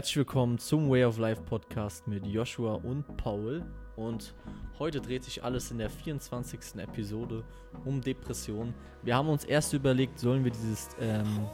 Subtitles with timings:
[0.00, 3.62] Herzlich willkommen zum Way of Life Podcast mit Joshua und Paul.
[3.96, 4.32] Und
[4.78, 6.76] heute dreht sich alles in der 24.
[6.78, 7.44] Episode
[7.84, 8.72] um Depression.
[9.02, 11.46] Wir haben uns erst überlegt, sollen wir dieses, ähm,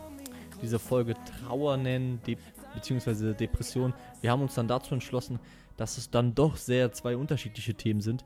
[0.62, 2.37] diese Folge Trauer nennen, De
[2.72, 3.93] beziehungsweise Depression.
[4.21, 5.40] Wir haben uns dann dazu entschlossen,
[5.76, 8.24] dass es dann doch sehr zwei unterschiedliche Themen sind,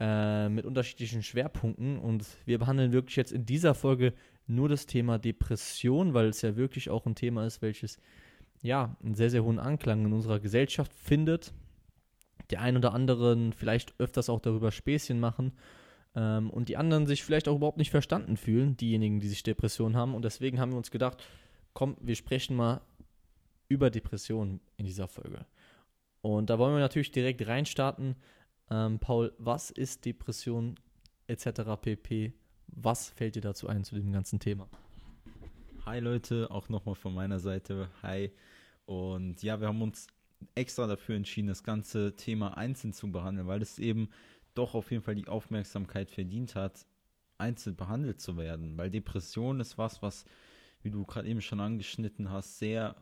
[0.00, 1.98] äh, mit unterschiedlichen Schwerpunkten.
[1.98, 4.14] Und wir behandeln wirklich jetzt in dieser Folge
[4.46, 7.98] nur das Thema Depression, weil es ja wirklich auch ein Thema ist, welches
[8.62, 11.52] ja, einen sehr, sehr hohen Anklang in unserer Gesellschaft findet.
[12.50, 15.52] Die ein oder anderen vielleicht öfters auch darüber Späßchen machen
[16.14, 19.96] ähm, und die anderen sich vielleicht auch überhaupt nicht verstanden fühlen, diejenigen, die sich Depressionen
[19.96, 20.14] haben.
[20.14, 21.22] Und deswegen haben wir uns gedacht,
[21.72, 22.80] komm, wir sprechen mal
[23.68, 25.46] über Depressionen in dieser Folge.
[26.22, 28.16] Und da wollen wir natürlich direkt reinstarten.
[28.70, 30.74] Ähm, Paul, was ist Depression
[31.28, 31.62] etc.
[31.80, 32.32] pp?
[32.66, 34.68] Was fällt dir dazu ein zu dem ganzen Thema?
[35.90, 37.90] Hi Leute, auch nochmal von meiner Seite.
[38.00, 38.30] Hi.
[38.86, 40.06] Und ja, wir haben uns
[40.54, 44.08] extra dafür entschieden, das ganze Thema einzeln zu behandeln, weil es eben
[44.54, 46.86] doch auf jeden Fall die Aufmerksamkeit verdient hat,
[47.38, 48.78] einzeln behandelt zu werden.
[48.78, 50.26] Weil Depression ist was, was,
[50.84, 52.94] wie du gerade eben schon angeschnitten hast, sehr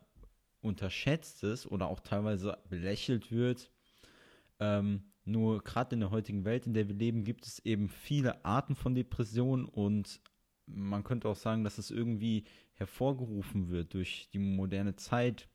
[0.61, 3.69] unterschätzt ist oder auch teilweise belächelt wird.
[4.59, 8.43] Ähm, nur gerade in der heutigen Welt, in der wir leben, gibt es eben viele
[8.43, 10.19] Arten von Depressionen und
[10.73, 15.47] man könnte auch sagen, dass es irgendwie hervorgerufen wird durch die moderne Zeit.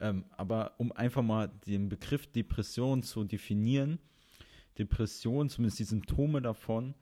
[0.00, 3.98] Ähm, aber um einfach mal den Begriff Depression zu definieren,
[4.78, 6.94] Depression, zumindest die Symptome davon,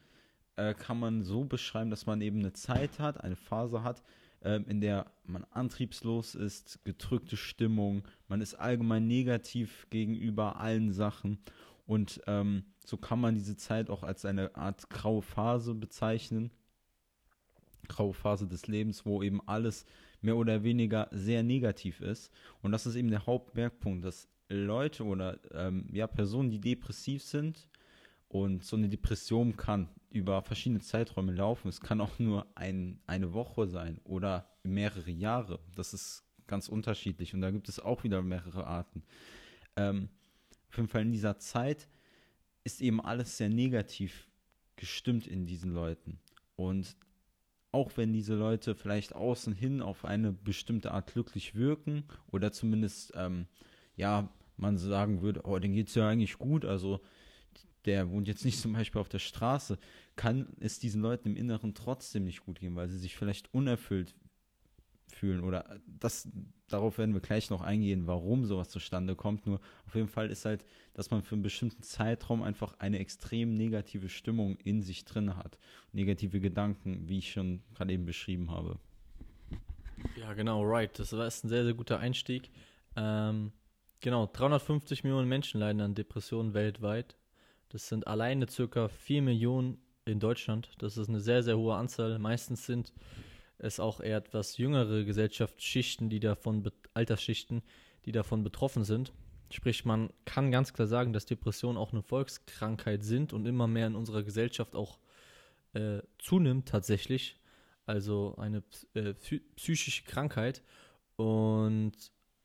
[0.56, 4.02] äh, kann man so beschreiben, dass man eben eine Zeit hat, eine Phase hat,
[4.40, 11.38] äh, in der man antriebslos ist, gedrückte Stimmung, man ist allgemein negativ gegenüber allen Sachen
[11.86, 16.50] und ähm, so kann man diese Zeit auch als eine Art graue Phase bezeichnen
[17.88, 19.84] graue Phase des Lebens, wo eben alles
[20.20, 22.32] mehr oder weniger sehr negativ ist.
[22.62, 27.68] Und das ist eben der Hauptmerkpunkt, dass Leute oder ähm, ja, Personen, die depressiv sind,
[28.28, 31.68] und so eine Depression kann über verschiedene Zeiträume laufen.
[31.68, 35.60] Es kann auch nur ein, eine Woche sein oder mehrere Jahre.
[35.74, 39.02] Das ist ganz unterschiedlich und da gibt es auch wieder mehrere Arten.
[39.76, 40.08] Ähm,
[40.68, 41.88] auf jeden Fall in dieser Zeit
[42.64, 44.28] ist eben alles sehr negativ
[44.74, 46.18] gestimmt in diesen Leuten.
[46.56, 46.96] Und
[47.76, 53.12] auch wenn diese Leute vielleicht außen hin auf eine bestimmte Art glücklich wirken oder zumindest,
[53.14, 53.46] ähm,
[53.96, 57.00] ja, man sagen würde, oh, denen geht es ja eigentlich gut, also
[57.84, 59.78] der wohnt jetzt nicht zum Beispiel auf der Straße,
[60.16, 64.14] kann es diesen Leuten im Inneren trotzdem nicht gut gehen, weil sie sich vielleicht unerfüllt
[65.12, 66.26] fühlen oder das,
[66.68, 69.46] darauf werden wir gleich noch eingehen, warum sowas zustande kommt.
[69.46, 73.54] Nur auf jeden Fall ist halt, dass man für einen bestimmten Zeitraum einfach eine extrem
[73.54, 75.58] negative Stimmung in sich drin hat.
[75.92, 78.78] Negative Gedanken, wie ich schon gerade eben beschrieben habe.
[80.16, 80.96] Ja, genau, right.
[80.98, 82.50] Das war ein sehr, sehr guter Einstieg.
[82.96, 83.52] Ähm,
[84.00, 87.16] genau, 350 Millionen Menschen leiden an Depressionen weltweit.
[87.68, 90.70] Das sind alleine circa 4 Millionen in Deutschland.
[90.78, 92.18] Das ist eine sehr, sehr hohe Anzahl.
[92.18, 92.92] Meistens sind
[93.58, 97.62] es auch eher etwas jüngere Gesellschaftsschichten, die davon, Altersschichten,
[98.04, 99.12] die davon betroffen sind.
[99.50, 103.86] Sprich, man kann ganz klar sagen, dass Depressionen auch eine Volkskrankheit sind und immer mehr
[103.86, 104.98] in unserer Gesellschaft auch
[105.72, 107.38] äh, zunimmt tatsächlich.
[107.86, 108.64] Also eine
[108.94, 109.14] äh,
[109.54, 110.62] psychische Krankheit.
[111.14, 111.92] Und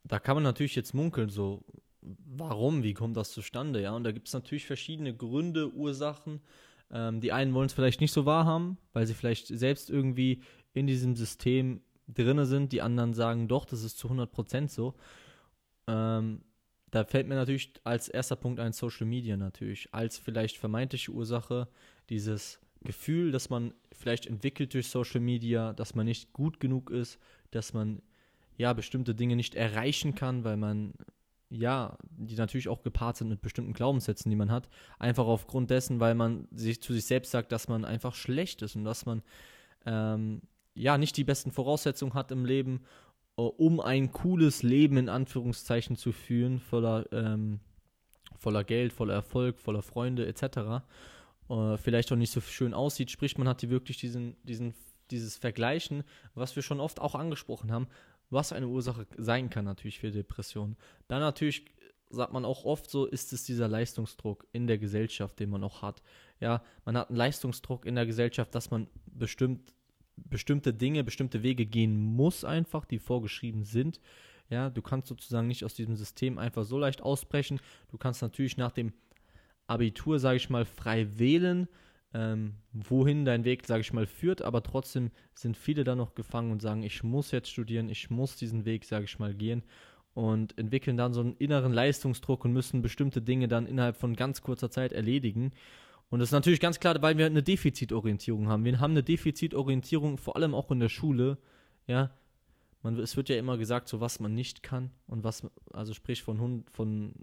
[0.04, 1.64] da kann man natürlich jetzt munkeln, so,
[2.02, 3.96] warum, wie kommt das zustande, ja?
[3.96, 6.42] Und da gibt es natürlich verschiedene Gründe, Ursachen.
[6.92, 10.88] Ähm, die einen wollen es vielleicht nicht so wahrhaben, weil sie vielleicht selbst irgendwie in
[10.88, 12.72] diesem System drinne sind.
[12.72, 14.96] Die anderen sagen doch, das ist zu 100% so.
[15.88, 16.44] Ähm,
[16.92, 21.70] da fällt mir natürlich als erster Punkt ein Social Media natürlich, als vielleicht vermeintliche Ursache
[22.10, 27.20] dieses Gefühl, dass man vielleicht entwickelt durch Social Media, dass man nicht gut genug ist,
[27.52, 28.02] dass man
[28.58, 30.94] ja bestimmte Dinge nicht erreichen kann, weil man
[31.52, 36.00] ja, die natürlich auch gepaart sind mit bestimmten Glaubenssätzen, die man hat, einfach aufgrund dessen,
[36.00, 39.22] weil man sich zu sich selbst sagt, dass man einfach schlecht ist und dass man
[39.86, 40.42] ähm,
[40.74, 42.82] ja nicht die besten Voraussetzungen hat im Leben,
[43.38, 47.60] uh, um ein cooles Leben in Anführungszeichen zu führen, voller, ähm,
[48.38, 50.84] voller Geld, voller Erfolg, voller Freunde etc.
[51.50, 54.74] Äh, vielleicht auch nicht so schön aussieht, sprich man hat die wirklich diesen, diesen,
[55.12, 56.04] dieses Vergleichen,
[56.34, 57.88] was wir schon oft auch angesprochen haben,
[58.30, 60.78] was eine Ursache sein kann natürlich für Depressionen.
[61.08, 61.66] Dann natürlich
[62.10, 65.82] sagt man auch oft so, ist es dieser Leistungsdruck in der Gesellschaft, den man auch
[65.82, 66.02] hat.
[66.40, 69.74] Ja, man hat einen Leistungsdruck in der Gesellschaft, dass man bestimmt
[70.18, 74.00] bestimmte Dinge, bestimmte Wege gehen muss einfach, die vorgeschrieben sind.
[74.50, 77.60] Ja, du kannst sozusagen nicht aus diesem System einfach so leicht ausbrechen.
[77.90, 78.94] Du kannst natürlich nach dem
[79.68, 81.70] Abitur, sage ich mal, frei wählen,
[82.14, 86.52] ähm, wohin dein Weg, sage ich mal, führt, aber trotzdem sind viele da noch gefangen
[86.52, 89.64] und sagen, ich muss jetzt studieren, ich muss diesen Weg, sage ich mal, gehen.
[90.14, 94.42] und entwickeln dann so einen inneren Leistungsdruck und müssen bestimmte Dinge dann innerhalb von ganz
[94.42, 95.54] kurzer Zeit erledigen.
[96.12, 98.66] Und das ist natürlich ganz klar, weil wir eine Defizitorientierung haben.
[98.66, 101.38] Wir haben eine Defizitorientierung, vor allem auch in der Schule.
[101.88, 102.12] Ja,
[102.84, 106.22] man, es wird ja immer gesagt, so was man nicht kann und was, also sprich
[106.22, 107.14] von, von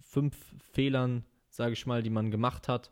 [0.00, 0.34] fünf
[0.72, 2.90] Fehlern, sage ich mal, die man gemacht hat,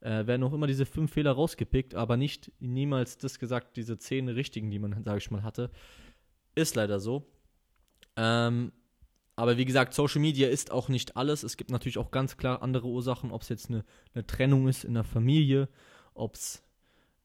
[0.00, 4.28] äh, werden auch immer diese fünf Fehler rausgepickt, aber nicht niemals das gesagt, diese zehn
[4.28, 5.70] richtigen, die man, sage ich mal, hatte.
[6.54, 7.26] Ist leider so.
[8.16, 8.72] Ähm,
[9.38, 11.44] aber wie gesagt, Social Media ist auch nicht alles.
[11.44, 14.82] Es gibt natürlich auch ganz klar andere Ursachen, ob es jetzt eine, eine Trennung ist
[14.82, 15.68] in der Familie,
[16.12, 16.64] ob es,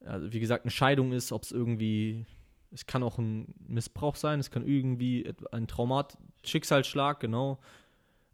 [0.05, 2.27] also wie gesagt, eine Scheidung ist, ob es irgendwie,
[2.69, 7.57] es kann auch ein Missbrauch sein, es kann irgendwie ein Traumat, Schicksalsschlag, genau,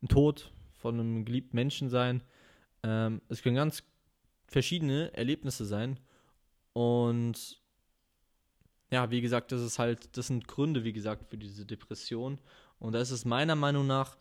[0.03, 2.21] ein Tod von einem geliebten Menschen sein.
[2.83, 3.83] Ähm, es können ganz
[4.47, 6.01] verschiedene Erlebnisse sein.
[6.73, 7.58] Und
[8.91, 12.39] ja, wie gesagt, das ist halt, das sind Gründe, wie gesagt, für diese Depression.
[12.79, 14.17] Und da ist es meiner Meinung nach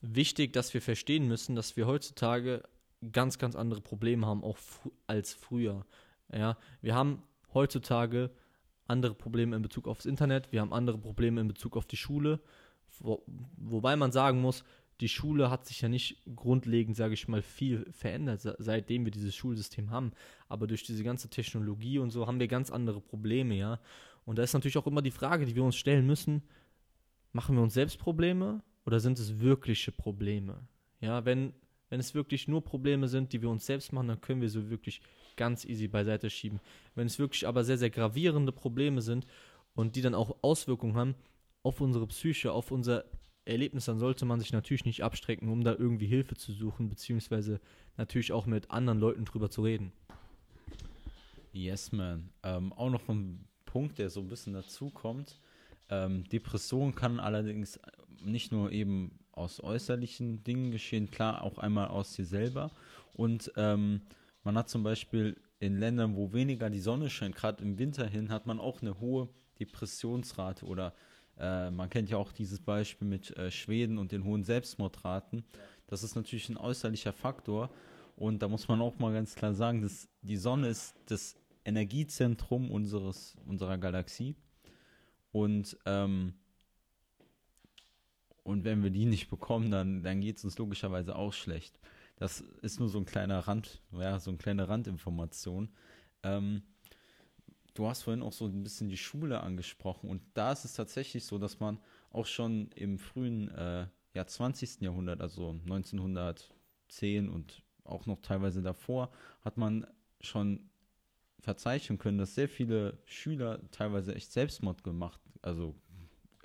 [0.00, 2.62] wichtig, dass wir verstehen müssen, dass wir heutzutage
[3.10, 5.84] ganz, ganz andere Probleme haben, auch fr als früher.
[6.32, 7.22] Ja, wir haben
[7.52, 8.30] heutzutage
[8.86, 12.40] andere Probleme in Bezug aufs Internet, wir haben andere Probleme in Bezug auf die Schule,
[13.00, 13.24] wo,
[13.56, 14.64] wobei man sagen muss,
[15.00, 19.34] die Schule hat sich ja nicht grundlegend, sage ich mal, viel verändert, seitdem wir dieses
[19.34, 20.12] Schulsystem haben.
[20.48, 23.80] Aber durch diese ganze Technologie und so haben wir ganz andere Probleme, ja.
[24.24, 26.42] Und da ist natürlich auch immer die Frage, die wir uns stellen müssen,
[27.32, 30.66] machen wir uns selbst Probleme oder sind es wirkliche Probleme?
[31.00, 31.52] Ja, wenn,
[31.88, 34.70] wenn es wirklich nur Probleme sind, die wir uns selbst machen, dann können wir sie
[34.70, 35.02] wirklich
[35.36, 36.60] ganz easy beiseite schieben.
[36.94, 39.26] Wenn es wirklich aber sehr, sehr gravierende Probleme sind
[39.74, 41.14] und die dann auch Auswirkungen haben
[41.62, 43.04] auf unsere Psyche, auf unser
[43.44, 47.60] Erlebnis, dann sollte man sich natürlich nicht abstrecken, um da irgendwie Hilfe zu suchen, beziehungsweise
[47.96, 49.92] natürlich auch mit anderen Leuten drüber zu reden.
[51.52, 52.30] Yes, man.
[52.42, 55.38] Ähm, auch noch ein Punkt, der so ein bisschen dazu kommt.
[55.88, 57.80] Ähm, Depression kann allerdings
[58.22, 62.70] nicht nur eben aus äußerlichen Dingen geschehen, klar auch einmal aus dir selber.
[63.14, 64.02] Und ähm,
[64.44, 68.28] man hat zum Beispiel in Ländern, wo weniger die Sonne scheint, gerade im Winter hin,
[68.28, 70.92] hat man auch eine hohe Depressionsrate oder
[71.38, 75.44] äh, man kennt ja auch dieses Beispiel mit äh, Schweden und den hohen Selbstmordraten.
[75.86, 77.70] Das ist natürlich ein äußerlicher Faktor.
[78.16, 82.70] Und da muss man auch mal ganz klar sagen, dass die Sonne ist das Energiezentrum
[82.70, 84.36] unseres, unserer Galaxie.
[85.30, 86.34] Und, ähm,
[88.42, 91.78] und wenn wir die nicht bekommen, dann, dann geht es uns logischerweise auch schlecht.
[92.16, 95.70] Das ist nur so ein kleiner Rand, ja, so eine kleine Randinformation.
[96.22, 96.62] Ähm,
[97.74, 101.24] du hast vorhin auch so ein bisschen die Schule angesprochen und da ist es tatsächlich
[101.24, 101.78] so, dass man
[102.10, 104.82] auch schon im frühen äh, ja, 20.
[104.82, 109.10] Jahrhundert, also 1910 und auch noch teilweise davor,
[109.40, 109.86] hat man
[110.20, 110.70] schon
[111.42, 115.74] verzeichnen können, dass sehr viele Schüler teilweise echt Selbstmord gemacht, also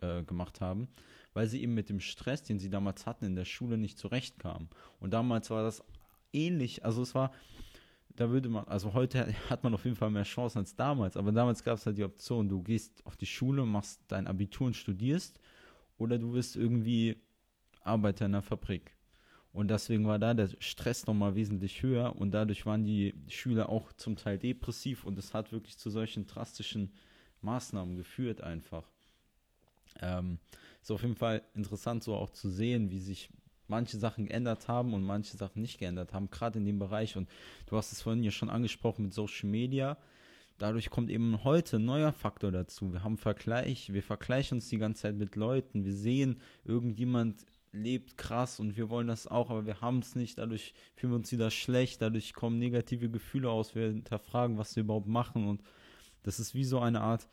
[0.02, 0.90] äh, gemacht haben,
[1.34, 4.70] weil sie eben mit dem Stress, den sie damals hatten, in der Schule nicht zurechtkamen.
[5.00, 5.84] Und damals war das
[6.34, 7.32] ähnlich, also es war
[8.18, 11.32] da würde man, also heute hat man auf jeden Fall mehr Chancen als damals, aber
[11.32, 14.76] damals gab es halt die Option, du gehst auf die Schule, machst dein Abitur und
[14.76, 15.40] studierst
[15.98, 17.22] oder du wirst irgendwie
[17.82, 18.97] Arbeiter in der Fabrik.
[19.58, 23.92] Und deswegen war da der Stress nochmal wesentlich höher und dadurch waren die Schüler auch
[23.94, 26.94] zum Teil depressiv und es hat wirklich zu solchen drastischen
[27.42, 28.84] Maßnahmen geführt einfach.
[30.00, 30.38] Ähm,
[30.80, 33.32] ist auf jeden Fall interessant so auch zu sehen, wie sich
[33.68, 37.18] manche Sachen geändert haben und manche Sachen nicht geändert haben, gerade in dem Bereich.
[37.18, 37.28] Und
[37.66, 39.98] du hast es vorhin ja schon angesprochen mit Social Media.
[40.60, 42.94] Dadurch kommt eben heute ein neuer Faktor dazu.
[42.94, 45.84] Wir haben Vergleich, wir vergleichen uns die ganze Zeit mit Leuten.
[45.84, 47.44] Wir sehen, irgendjemand
[47.78, 50.38] lebt krass und wir wollen das auch, aber wir haben es nicht.
[50.38, 53.76] Dadurch fühlen wir uns wieder schlecht, dadurch kommen negative Gefühle aus.
[53.76, 55.48] Wir hinterfragen, was wir überhaupt machen.
[55.48, 55.62] Und
[56.24, 57.28] das ist wie so eine Art,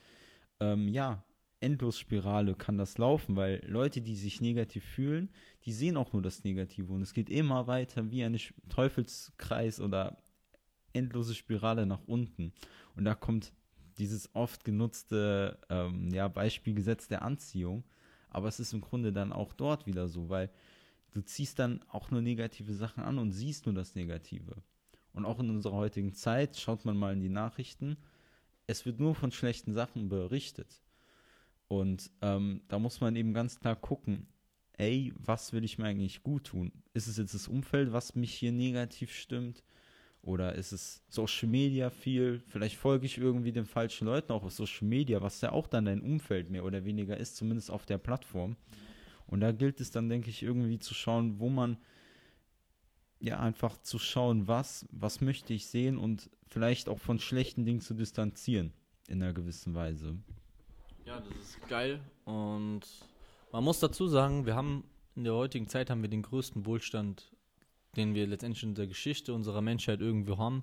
[0.61, 1.25] ähm, ja,
[1.61, 5.31] Endlosspirale kann das laufen, weil Leute, die sich negativ fühlen,
[5.65, 10.19] die sehen auch nur das Negative und es geht immer weiter wie ein Teufelskreis oder
[10.93, 12.53] endlose Spirale nach unten.
[12.97, 13.53] Und da kommt
[13.99, 17.85] dieses oft genutzte ähm, ja, Beispielgesetz der Anziehung,
[18.35, 20.51] aber es ist im Grunde dann auch dort wieder so, weil
[21.13, 24.57] du ziehst dann auch nur negative Sachen an und siehst nur das Negative.
[25.13, 27.97] Und auch in unserer heutigen Zeit, schaut man mal in die Nachrichten,
[28.67, 30.83] es wird nur von schlechten Sachen berichtet.
[31.69, 34.27] Und ähm, da muss man eben ganz klar gucken,
[34.73, 36.73] ey, was will ich mir eigentlich gut tun?
[36.93, 39.63] Ist es jetzt das Umfeld, was mich hier negativ stimmt?
[40.25, 42.43] Oder ist es Social Media viel?
[42.47, 45.85] Vielleicht folge ich irgendwie den falschen Leuten auch auf Social Media, was ja auch dann
[45.85, 48.57] dein Umfeld mehr oder weniger ist, zumindest auf der Plattform.
[49.27, 51.77] Und da gilt es dann, denke ich, irgendwie zu schauen, wo man
[53.21, 57.81] ja einfach zu schauen, was, was möchte ich sehen und vielleicht auch von schlechten Dingen
[57.81, 58.73] zu distanzieren
[59.09, 60.17] in einer gewissen Weise.
[61.05, 62.83] Ja, das ist geil und
[63.53, 64.85] man muss dazu sagen, wir haben
[65.17, 67.34] in der heutigen Zeit haben wir den größten Wohlstand,
[67.95, 70.63] den wir letztendlich in der Geschichte unserer Menschheit irgendwie haben.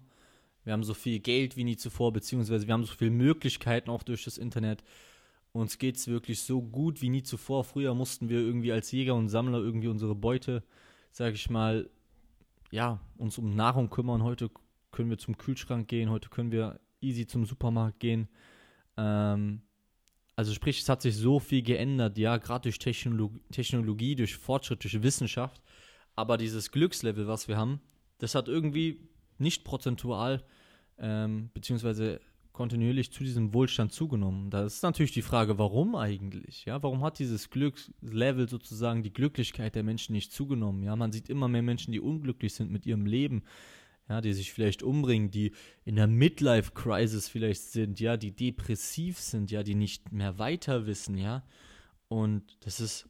[0.64, 4.04] Wir haben so viel Geld wie nie zuvor, beziehungsweise wir haben so viele Möglichkeiten auch
[4.04, 4.84] durch das Internet.
[5.54, 7.64] Uns geht es wirklich so gut wie nie zuvor.
[7.64, 10.64] Früher mussten wir irgendwie als Jäger und Sammler irgendwie unsere Beute,
[11.12, 11.90] sag ich mal,
[12.70, 14.24] ja, uns um Nahrung kümmern.
[14.24, 14.50] Heute
[14.92, 18.28] können wir zum Kühlschrank gehen, heute können wir easy zum Supermarkt gehen.
[18.98, 19.62] Ähm,
[20.36, 24.84] also sprich, es hat sich so viel geändert, ja, gerade durch Technologie, Technologie, durch Fortschritt,
[24.84, 25.62] durch Wissenschaft.
[26.22, 27.82] Aber dieses Glückslevel, was wir haben,
[28.20, 29.10] das hat irgendwie
[29.40, 30.44] nicht prozentual
[31.00, 34.52] ähm, beziehungsweise kontinuierlich zu diesem Wohlstand zugenommen.
[34.52, 36.66] Da ist natürlich die Frage, warum eigentlich?
[36.66, 40.84] Ja, warum hat dieses Glückslevel sozusagen die Glücklichkeit der Menschen nicht zugenommen?
[40.84, 43.42] Ja, man sieht immer mehr Menschen, die unglücklich sind mit ihrem Leben,
[44.08, 45.54] ja, die sich vielleicht umbringen, die
[45.86, 51.18] in der Midlife-Crisis vielleicht sind, ja, die depressiv sind, ja, die nicht mehr weiter wissen,
[51.18, 51.44] ja.
[52.10, 53.10] Und das ist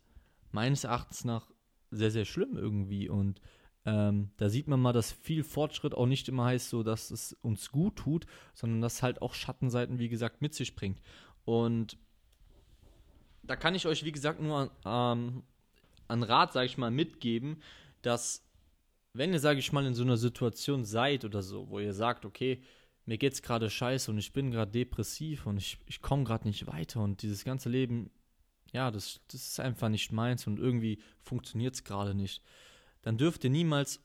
[0.53, 1.51] meines Erachtens nach
[1.91, 3.09] sehr, sehr schlimm irgendwie.
[3.09, 3.41] Und
[3.85, 7.33] ähm, da sieht man mal, dass viel Fortschritt auch nicht immer heißt, so dass es
[7.41, 11.01] uns gut tut, sondern dass halt auch Schattenseiten, wie gesagt, mit sich bringt.
[11.45, 11.97] Und
[13.43, 15.43] da kann ich euch, wie gesagt, nur ähm,
[16.07, 17.61] an Rat, sage ich mal, mitgeben,
[18.01, 18.45] dass
[19.13, 22.25] wenn ihr, sage ich mal, in so einer Situation seid oder so, wo ihr sagt,
[22.25, 22.61] okay,
[23.05, 26.67] mir geht's gerade scheiße und ich bin gerade depressiv und ich, ich komme gerade nicht
[26.67, 28.11] weiter und dieses ganze Leben,
[28.71, 32.41] ja, das, das ist einfach nicht meins und irgendwie funktioniert es gerade nicht,
[33.01, 34.01] dann dürft ihr niemals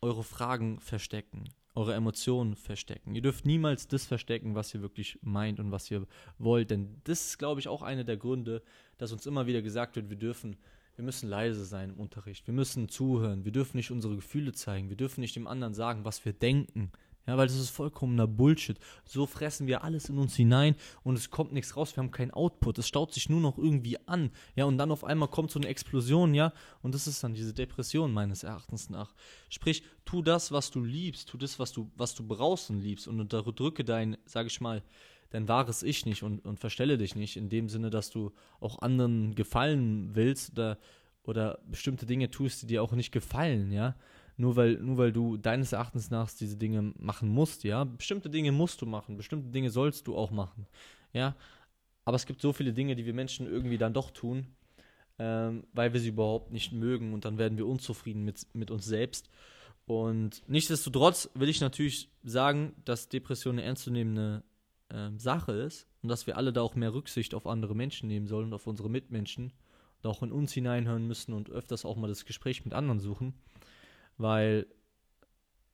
[0.00, 3.14] eure Fragen verstecken, eure Emotionen verstecken.
[3.14, 6.06] Ihr dürft niemals das verstecken, was ihr wirklich meint und was ihr
[6.38, 8.62] wollt, denn das ist, glaube ich, auch einer der Gründe,
[8.98, 10.56] dass uns immer wieder gesagt wird, wir dürfen
[10.96, 12.46] wir müssen leise sein im Unterricht.
[12.46, 13.44] Wir müssen zuhören.
[13.44, 14.90] Wir dürfen nicht unsere Gefühle zeigen.
[14.90, 16.92] Wir dürfen nicht dem anderen sagen, was wir denken.
[17.26, 18.78] Ja, weil das ist vollkommener Bullshit.
[19.04, 20.74] So fressen wir alles in uns hinein
[21.04, 21.94] und es kommt nichts raus.
[21.94, 22.78] Wir haben keinen Output.
[22.78, 24.30] Es staut sich nur noch irgendwie an.
[24.56, 26.52] Ja, und dann auf einmal kommt so eine Explosion, ja.
[26.82, 29.14] Und das ist dann diese Depression meines Erachtens nach.
[29.50, 31.28] Sprich, tu das, was du liebst.
[31.28, 33.06] Tu das, was du, was du brauchst und liebst.
[33.06, 34.82] Und unterdrücke dein, sag ich mal,
[35.32, 38.80] dein wahres Ich nicht und, und verstelle dich nicht, in dem Sinne, dass du auch
[38.80, 40.78] anderen gefallen willst oder,
[41.24, 43.96] oder bestimmte Dinge tust, die dir auch nicht gefallen, ja.
[44.36, 47.84] Nur weil, nur weil du deines Erachtens nach diese Dinge machen musst, ja.
[47.84, 50.66] Bestimmte Dinge musst du machen, bestimmte Dinge sollst du auch machen,
[51.12, 51.36] ja.
[52.04, 54.46] Aber es gibt so viele Dinge, die wir Menschen irgendwie dann doch tun,
[55.18, 58.86] ähm, weil wir sie überhaupt nicht mögen und dann werden wir unzufrieden mit, mit uns
[58.86, 59.28] selbst.
[59.86, 64.42] Und nichtsdestotrotz will ich natürlich sagen, dass Depression eine ernstzunehmende
[64.90, 68.26] ähm, Sache ist und dass wir alle da auch mehr Rücksicht auf andere Menschen nehmen
[68.26, 69.52] sollen, und auf unsere Mitmenschen
[70.02, 73.34] und auch in uns hineinhören müssen und öfters auch mal das Gespräch mit anderen suchen,
[74.22, 74.66] weil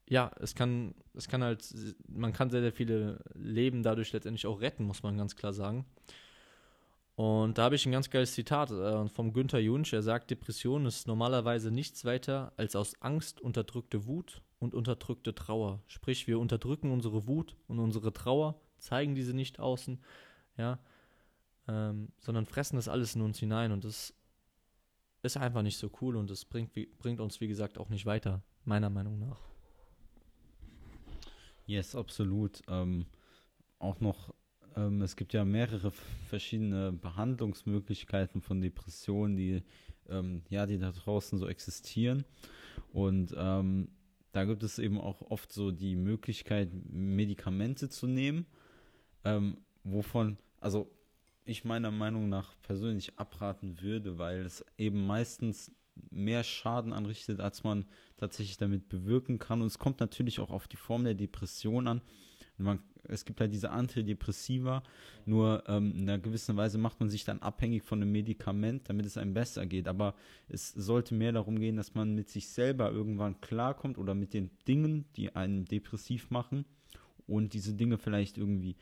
[0.09, 1.65] ja, es kann, es kann halt,
[2.09, 5.85] man kann sehr, sehr viele Leben dadurch letztendlich auch retten, muss man ganz klar sagen.
[7.15, 9.93] Und da habe ich ein ganz geiles Zitat äh, vom Günther Junsch.
[9.93, 15.83] Er sagt, Depression ist normalerweise nichts weiter als aus Angst unterdrückte Wut und unterdrückte Trauer.
[15.89, 20.01] Sprich, wir unterdrücken unsere Wut und unsere Trauer zeigen diese nicht außen,
[20.57, 20.79] ja,
[21.67, 24.15] ähm, sondern fressen das alles in uns hinein und das
[25.23, 28.43] ist einfach nicht so cool und das bringt, bringt uns, wie gesagt, auch nicht weiter,
[28.65, 29.41] meiner Meinung nach.
[31.67, 32.63] Yes, absolut.
[32.69, 33.07] Ähm,
[33.79, 34.35] auch noch,
[34.77, 35.91] ähm, es gibt ja mehrere
[36.29, 39.63] verschiedene Behandlungsmöglichkeiten von Depressionen, die,
[40.09, 42.25] ähm, ja, die da draußen so existieren.
[42.93, 43.89] Und ähm,
[44.33, 48.47] da gibt es eben auch oft so die Möglichkeit, Medikamente zu nehmen
[49.25, 50.91] ähm, wovon, also
[51.49, 55.73] ich meiner Meinung nach persönlich abraten würde, weil es eben meistens
[56.11, 57.87] mehr Schaden anrichtet, als man
[58.17, 59.61] tatsächlich damit bewirken kann.
[59.61, 62.03] Und es kommt natürlich auch auf die Form der Depression an.
[62.61, 64.83] Man, es gibt halt diese Antidepressiva,
[65.25, 69.07] nur ähm, in einer gewissen Weise macht man sich dann abhängig von einem Medikament, damit
[69.07, 69.87] es einem besser geht.
[69.87, 70.15] Aber
[70.49, 74.51] es sollte mehr darum gehen, dass man mit sich selber irgendwann klarkommt oder mit den
[74.67, 76.65] Dingen, die einen depressiv machen
[77.29, 78.77] und diese Dinge vielleicht irgendwie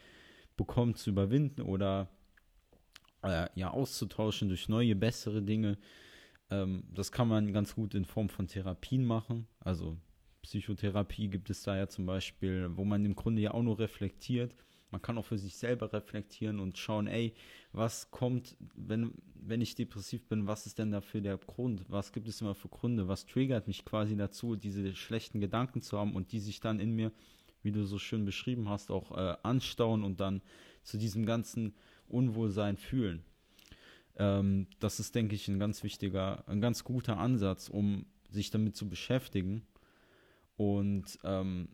[0.57, 2.09] bekommt, zu überwinden oder
[3.23, 5.79] äh, ja auszutauschen durch neue, bessere Dinge.
[6.51, 9.47] Ähm, das kann man ganz gut in Form von Therapien machen.
[9.61, 9.97] Also
[10.43, 14.55] Psychotherapie gibt es da ja zum Beispiel, wo man im Grunde ja auch nur reflektiert.
[14.91, 17.35] Man kann auch für sich selber reflektieren und schauen, ey,
[17.73, 21.85] was kommt, wenn, wenn ich depressiv bin, was ist denn dafür der Grund?
[21.89, 23.09] Was gibt es immer für Gründe?
[23.09, 26.93] Was triggert mich quasi dazu, diese schlechten Gedanken zu haben und die sich dann in
[26.93, 27.11] mir
[27.67, 30.41] wie du so schön beschrieben hast, auch äh, anstauen und dann
[30.85, 31.75] zu diesem ganzen
[32.09, 33.25] Unwohlsein fühlen.
[34.17, 38.77] Ähm, das ist, denke ich, ein ganz wichtiger, ein ganz guter Ansatz, um sich damit
[38.77, 39.63] zu beschäftigen.
[40.57, 41.69] Und ähm,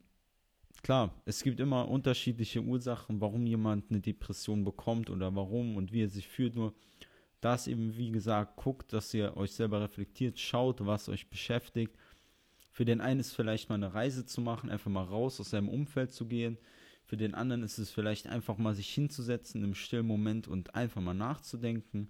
[0.83, 6.03] klar, es gibt immer unterschiedliche Ursachen, warum jemand eine Depression bekommt oder warum und wie
[6.03, 6.55] er sich fühlt.
[6.57, 6.75] Nur
[7.41, 11.97] da ist eben, wie gesagt, guckt, dass ihr euch selber reflektiert, schaut, was euch beschäftigt.
[12.71, 15.69] Für den einen ist vielleicht mal eine Reise zu machen, einfach mal raus aus seinem
[15.69, 16.57] Umfeld zu gehen.
[17.12, 21.02] Für den anderen ist es vielleicht einfach mal sich hinzusetzen im stillen Moment und einfach
[21.02, 22.09] mal nachzudenken.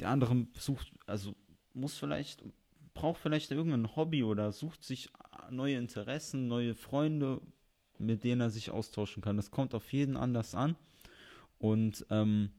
[0.00, 1.34] Der andere sucht, also
[1.74, 2.42] muss vielleicht,
[2.94, 5.10] braucht vielleicht irgendein Hobby oder sucht sich
[5.50, 7.42] neue Interessen, neue Freunde,
[7.98, 9.36] mit denen er sich austauschen kann.
[9.36, 10.76] Das kommt auf jeden anders an.
[11.58, 12.52] Und ähm,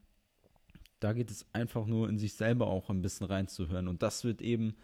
[0.99, 3.87] da geht es einfach nur in sich selber auch ein bisschen reinzuhören.
[3.87, 4.75] Und das wird eben,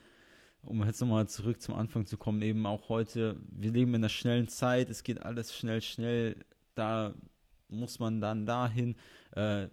[0.64, 4.10] um jetzt nochmal zurück zum Anfang zu kommen, eben auch heute, wir leben in einer
[4.10, 6.36] schnellen Zeit, es geht alles schnell, schnell,
[6.76, 7.14] da
[7.68, 8.96] muss man dann dahin,
[9.32, 9.68] äh,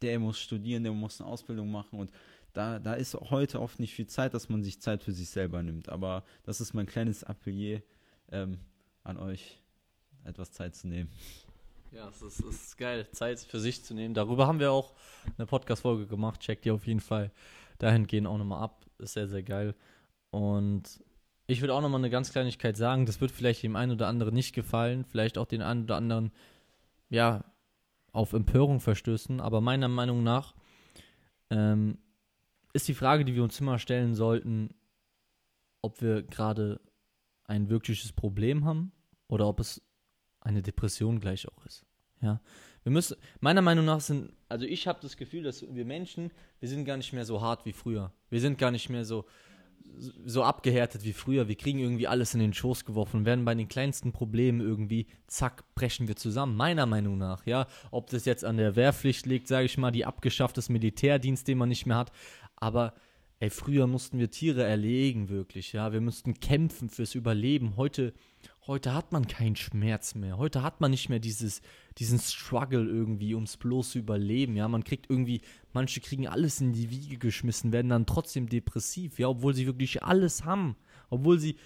[0.00, 2.10] der muss studieren, der muss eine Ausbildung machen und
[2.52, 5.62] da, da ist heute oft nicht viel Zeit, dass man sich Zeit für sich selber
[5.62, 5.88] nimmt.
[5.88, 7.82] Aber das ist mein kleines Appelier
[8.30, 8.58] ähm,
[9.04, 9.62] an euch,
[10.24, 11.10] etwas Zeit zu nehmen.
[11.92, 14.14] Ja, es ist, es ist geil, Zeit für sich zu nehmen.
[14.14, 14.94] Darüber haben wir auch
[15.36, 16.40] eine Podcast-Folge gemacht.
[16.40, 17.30] Checkt ihr auf jeden Fall
[17.78, 18.86] dahingehend auch nochmal ab.
[18.98, 19.74] Ist sehr, sehr geil.
[20.30, 21.02] Und
[21.52, 23.06] ich würde auch nochmal eine ganz Kleinigkeit sagen.
[23.06, 25.04] Das wird vielleicht dem einen oder anderen nicht gefallen.
[25.04, 26.32] Vielleicht auch den einen oder anderen,
[27.10, 27.44] ja,
[28.12, 29.40] auf Empörung verstößen.
[29.40, 30.54] Aber meiner Meinung nach
[31.50, 31.98] ähm,
[32.72, 34.70] ist die Frage, die wir uns immer stellen sollten,
[35.82, 36.80] ob wir gerade
[37.44, 38.92] ein wirkliches Problem haben
[39.28, 39.82] oder ob es
[40.40, 41.84] eine Depression gleich auch ist.
[42.22, 42.40] Ja,
[42.82, 46.30] wir müssen, meiner Meinung nach sind, also ich habe das Gefühl, dass wir Menschen,
[46.60, 48.12] wir sind gar nicht mehr so hart wie früher.
[48.30, 49.26] Wir sind gar nicht mehr so,
[50.24, 51.48] so abgehärtet wie früher.
[51.48, 55.64] Wir kriegen irgendwie alles in den Schoß geworfen, werden bei den kleinsten Problemen irgendwie, zack,
[55.74, 56.56] brechen wir zusammen.
[56.56, 57.66] Meiner Meinung nach, ja.
[57.90, 61.68] Ob das jetzt an der Wehrpflicht liegt, sage ich mal, die abgeschafftes Militärdienst, den man
[61.68, 62.12] nicht mehr hat.
[62.56, 62.94] Aber
[63.40, 65.92] ey, früher mussten wir Tiere erlegen, wirklich, ja.
[65.92, 67.76] Wir mussten kämpfen fürs Überleben.
[67.76, 68.12] Heute
[68.66, 70.38] heute hat man keinen Schmerz mehr.
[70.38, 71.62] Heute hat man nicht mehr dieses,
[71.98, 74.56] diesen Struggle irgendwie ums bloße Überleben.
[74.56, 75.40] Ja, man kriegt irgendwie,
[75.72, 80.02] manche kriegen alles in die Wiege geschmissen, werden dann trotzdem depressiv, ja, obwohl sie wirklich
[80.02, 80.76] alles haben.
[81.10, 81.56] Obwohl sie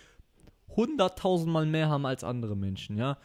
[0.68, 3.18] hunderttausendmal mehr haben als andere Menschen, ja.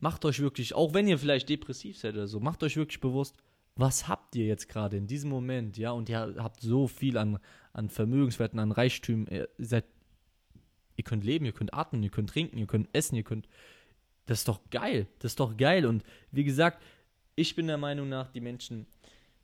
[0.00, 3.36] Macht euch wirklich, auch wenn ihr vielleicht depressiv seid oder so, macht euch wirklich bewusst,
[3.76, 7.38] was habt ihr jetzt gerade in diesem Moment, ja, und ihr habt so viel an,
[7.72, 9.84] an Vermögenswerten, an Reichtümen, ihr seid
[10.96, 13.48] Ihr könnt leben, ihr könnt atmen, ihr könnt trinken, ihr könnt essen, ihr könnt.
[14.26, 15.06] Das ist doch geil.
[15.18, 15.86] Das ist doch geil.
[15.86, 16.82] Und wie gesagt,
[17.36, 18.86] ich bin der Meinung nach, die Menschen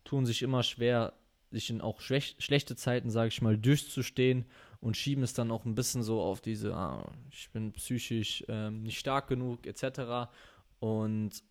[0.04, 1.12] tun sich immer schwer,
[1.50, 4.46] sich in auch schlechte Zeiten, sage ich mal, durchzustehen
[4.80, 8.82] und schieben es dann auch ein bisschen so auf diese, ah, ich bin psychisch ähm,
[8.82, 10.30] nicht stark genug, etc.
[10.78, 11.42] Und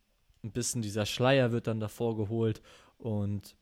[0.43, 2.61] ein bisschen dieser Schleier wird dann davor geholt
[2.97, 3.55] und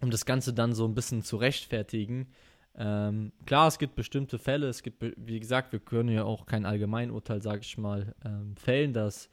[0.00, 2.26] um das Ganze dann so ein bisschen zu rechtfertigen,
[2.74, 6.64] ähm, klar, es gibt bestimmte Fälle, es gibt, wie gesagt, wir können ja auch kein
[6.64, 9.28] Allgemeinurteil, sage ich mal, ähm, fällen, das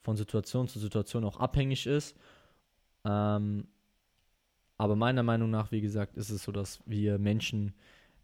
[0.00, 2.16] von Situation zu Situation auch abhängig ist.
[3.04, 3.68] Ähm,
[4.76, 7.74] aber meiner Meinung nach, wie gesagt, ist es so, dass wir Menschen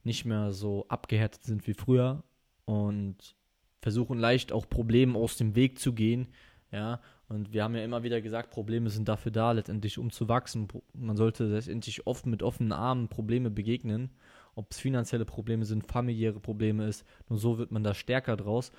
[0.03, 2.25] nicht mehr so abgehärtet sind wie früher
[2.65, 3.37] und
[3.81, 6.29] versuchen leicht auch Problemen aus dem Weg zu gehen.
[6.73, 10.29] Ja, und wir haben ja immer wieder gesagt, Probleme sind dafür da, letztendlich um zu
[10.29, 10.69] wachsen.
[10.93, 14.11] Man sollte letztendlich oft mit offenen Armen Probleme begegnen
[14.61, 17.05] ob es finanzielle Probleme sind, familiäre Probleme ist.
[17.29, 18.73] Nur so wird man da stärker draus.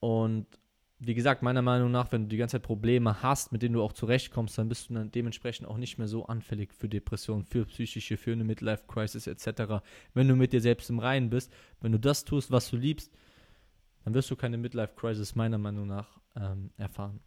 [0.00, 0.46] Und
[0.98, 3.82] wie gesagt, meiner Meinung nach, wenn du die ganze Zeit Probleme hast, mit denen du
[3.82, 7.64] auch zurechtkommst, dann bist du dann dementsprechend auch nicht mehr so anfällig für Depressionen, für
[7.64, 9.82] psychische, für eine Midlife-Crisis etc.
[10.12, 13.12] Wenn du mit dir selbst im Reinen bist, wenn du das tust, was du liebst,
[14.04, 17.20] dann wirst du keine Midlife-Crisis meiner Meinung nach ähm, erfahren.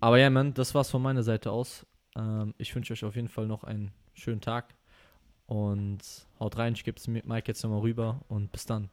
[0.00, 1.84] Aber ja, man, das war's von meiner Seite aus.
[2.16, 4.74] Ähm, ich wünsche euch auf jeden Fall noch einen schönen Tag.
[5.52, 6.00] Und
[6.40, 8.88] haut rein, ich gebe es Mike jetzt nochmal rüber und bis dann.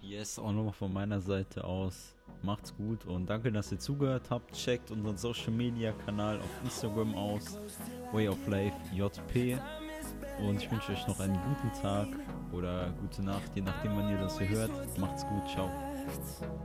[0.00, 2.14] Yes, auch nochmal von meiner Seite aus.
[2.42, 4.54] Macht's gut und danke, dass ihr zugehört habt.
[4.54, 7.60] Checkt unseren Social Media Kanal auf Instagram aus.
[8.12, 9.58] Way of Life JP.
[10.40, 12.08] Und ich wünsche euch noch einen guten Tag
[12.50, 14.98] oder gute Nacht, je nachdem, wann ihr das hier hört.
[14.98, 15.70] Macht's gut, ciao.